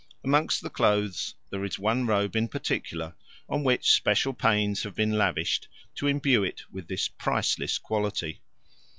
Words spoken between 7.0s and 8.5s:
priceless quality.